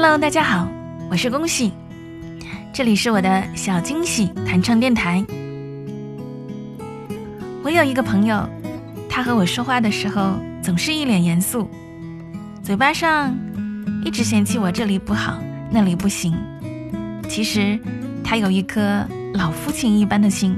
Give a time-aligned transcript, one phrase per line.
[0.00, 0.68] Hello，大家好，
[1.10, 1.72] 我是恭喜，
[2.72, 5.26] 这里是我的小惊喜弹唱电台。
[7.64, 8.48] 我有一个朋友，
[9.10, 11.68] 他和我说话的时候总是一脸严肃，
[12.62, 13.36] 嘴巴上
[14.04, 16.32] 一直嫌弃我这里不好，那里不行。
[17.28, 17.76] 其实
[18.22, 19.04] 他有一颗
[19.34, 20.56] 老父亲一般的心，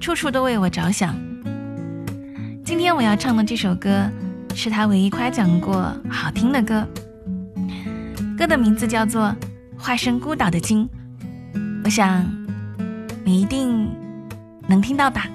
[0.00, 1.12] 处处都为我着想。
[2.64, 4.08] 今天我要唱的这首歌，
[4.54, 6.86] 是他唯一夸奖过好听的歌。
[8.40, 9.24] 歌的名字叫做
[9.78, 10.88] 《化身孤岛的鲸》，
[11.84, 12.24] 我想
[13.22, 13.86] 你一定
[14.66, 15.26] 能听到吧。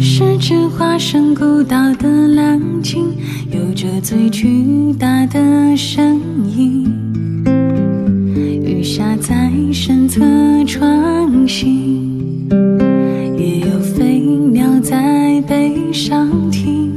[0.00, 3.16] 是只化身孤岛的蓝鲸，
[3.50, 6.20] 有着最巨大的身
[6.56, 6.86] 影。
[8.64, 10.20] 鱼虾在身侧
[10.66, 12.48] 穿行，
[13.36, 14.20] 也有飞
[14.52, 16.92] 鸟在背上停。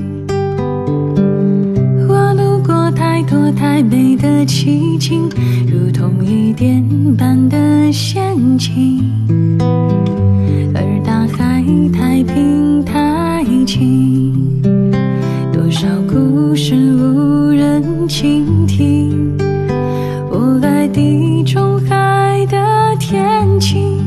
[2.08, 5.28] 我路过太多太美的奇景，
[5.68, 6.84] 如同一点
[7.18, 9.02] 般的仙境。
[15.52, 19.38] 多少故事无人倾听？
[20.30, 22.58] 我爱地中海的
[23.00, 24.00] 天晴，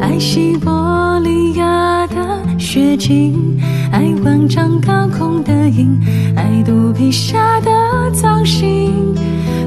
[0.00, 2.16] 爱西伯利亚的
[2.58, 3.58] 雪景，
[3.92, 5.98] 爱万丈高空的鹰，
[6.34, 7.70] 爱肚皮下的
[8.12, 9.14] 造型。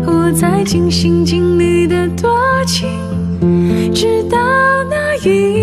[0.05, 2.29] 我在尽心尽力的多
[2.65, 2.87] 情，
[3.93, 4.37] 直到
[4.89, 5.58] 那一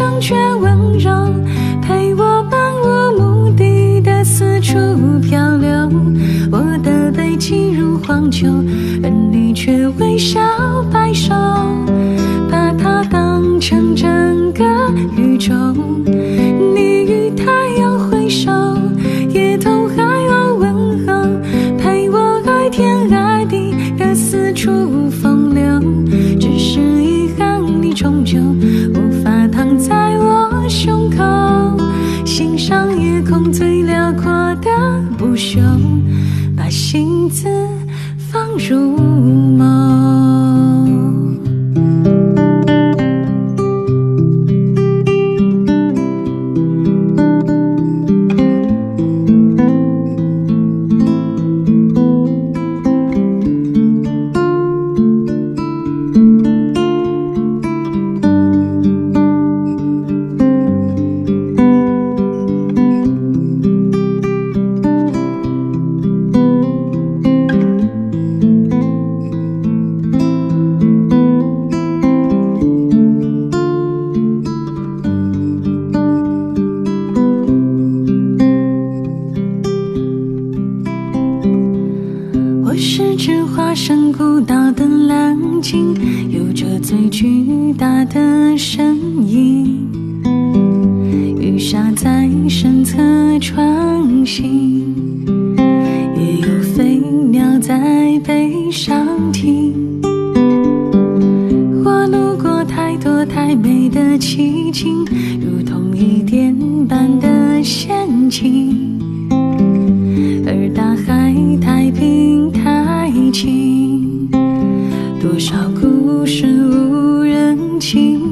[0.00, 1.10] 而歌声却温柔，
[1.82, 4.74] 陪我漫无目的的四处
[5.22, 5.68] 漂流。
[6.50, 8.48] 我的背脊如荒丘，
[9.02, 10.40] 而你却微笑
[10.90, 11.34] 摆首，
[12.50, 14.64] 把它当成整个
[15.16, 15.52] 宇宙。
[33.30, 34.24] 空最辽阔
[34.56, 34.68] 的
[35.16, 35.60] 不朽，
[36.56, 37.46] 把心字
[38.18, 39.56] 放入
[88.10, 89.88] 的身影。
[91.38, 92.98] 鱼虾在身侧
[93.38, 95.24] 穿行，
[96.16, 96.96] 也有飞
[97.30, 99.72] 鸟在背上停。
[101.84, 105.04] 我路过太多太美的奇景，
[105.40, 105.89] 如同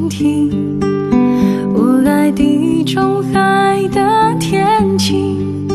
[0.08, 0.80] 听。
[1.74, 4.00] 我爱地中海的
[4.40, 5.68] 天晴，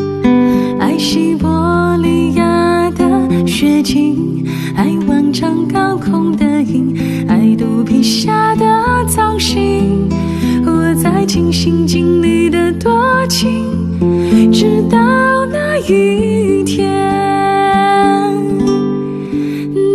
[0.79, 4.45] 爱西伯利亚的雪景，
[4.75, 6.95] 爱万丈高空的鹰，
[7.27, 8.65] 爱肚皮下的
[9.07, 10.09] 造型。
[10.65, 13.65] 我在尽心尽力的多情，
[14.51, 14.97] 直到
[15.45, 16.89] 那一天，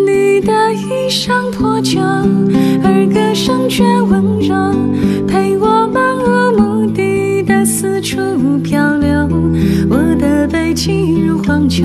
[0.06, 2.00] 你的衣裳破旧，
[8.08, 9.28] 处漂流
[9.90, 11.84] 我的背脊如荒丘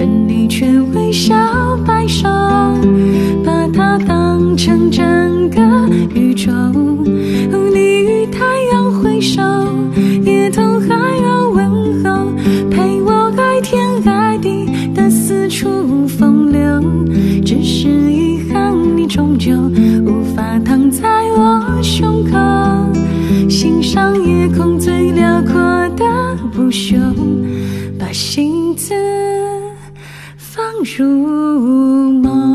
[0.00, 1.36] 而你却微笑
[1.86, 2.26] 摆首
[3.44, 5.60] 把它当成整个
[6.14, 6.50] 宇宙。
[7.70, 9.42] 你与太阳挥手
[10.24, 12.32] 也同海鸥问候
[12.70, 14.64] 陪我爱天爱地
[14.94, 16.82] 的四处风流。
[17.44, 19.52] 只是遗憾你终究
[20.06, 21.06] 无法躺在
[21.36, 22.38] 我胸口
[23.50, 24.97] 欣赏夜空最
[27.98, 28.94] 把心字
[30.36, 31.04] 放入
[32.22, 32.48] 眸。